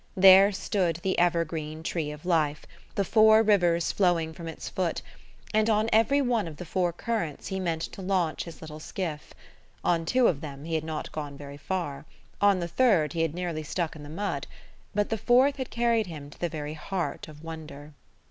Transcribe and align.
There 0.17 0.51
stood 0.51 0.95
the 1.03 1.19
evergreen 1.19 1.83
Tree 1.83 2.09
of 2.09 2.25
Life, 2.25 2.65
the 2.95 3.05
Four 3.05 3.43
Rivers 3.43 3.91
flowing 3.91 4.33
from 4.33 4.47
its 4.47 4.67
foot; 4.67 5.03
and 5.53 5.69
on 5.69 5.91
every 5.93 6.21
one 6.23 6.47
of 6.47 6.57
the 6.57 6.65
four 6.65 6.91
currents 6.91 7.45
he 7.49 7.59
meant 7.59 7.83
to 7.83 8.01
launch 8.01 8.45
his 8.45 8.61
little 8.63 8.79
skiff. 8.79 9.35
On 9.83 10.03
two 10.05 10.25
of 10.25 10.41
them 10.41 10.65
he 10.65 10.73
had 10.73 10.83
not 10.83 11.11
gone 11.11 11.37
very 11.37 11.55
far, 11.57 12.05
on 12.41 12.59
the 12.61 12.67
third 12.67 13.13
he 13.13 13.21
had 13.21 13.35
nearly 13.35 13.61
stuck 13.61 13.95
in 13.95 14.01
the 14.01 14.09
mud; 14.09 14.47
but 14.95 15.09
the 15.09 15.19
fourth 15.19 15.57
had 15.57 15.69
carried 15.69 16.07
him 16.07 16.31
to 16.31 16.39
the 16.39 16.49
very 16.49 16.73
heart 16.73 17.27
of 17.27 17.43
wonder. 17.43 17.93